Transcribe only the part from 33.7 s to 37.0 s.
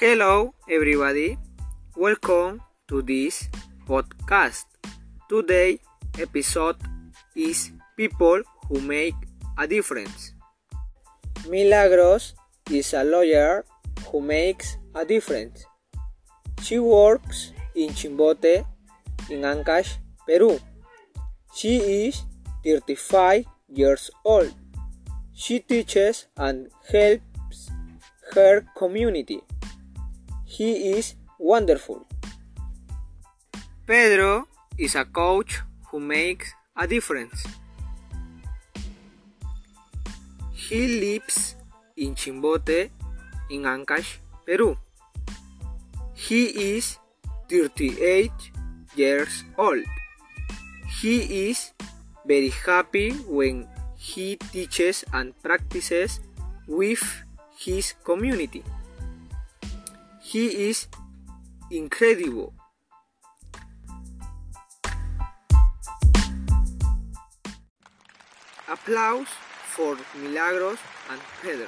Pedro is a coach who makes a